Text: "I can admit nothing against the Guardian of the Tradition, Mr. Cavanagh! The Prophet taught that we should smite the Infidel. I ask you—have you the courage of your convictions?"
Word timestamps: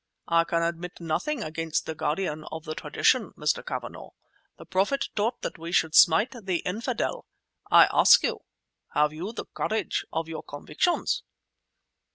"I 0.27 0.45
can 0.45 0.63
admit 0.63 0.99
nothing 0.99 1.43
against 1.43 1.85
the 1.85 1.93
Guardian 1.93 2.43
of 2.51 2.63
the 2.65 2.73
Tradition, 2.73 3.33
Mr. 3.37 3.63
Cavanagh! 3.63 4.13
The 4.57 4.65
Prophet 4.65 5.09
taught 5.15 5.43
that 5.43 5.59
we 5.59 5.71
should 5.71 5.93
smite 5.93 6.31
the 6.31 6.57
Infidel. 6.65 7.27
I 7.69 7.85
ask 7.93 8.23
you—have 8.23 9.13
you 9.13 9.31
the 9.31 9.45
courage 9.53 10.03
of 10.11 10.27
your 10.27 10.41
convictions?" 10.41 11.21